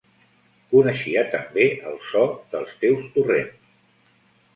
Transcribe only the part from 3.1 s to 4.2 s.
torrents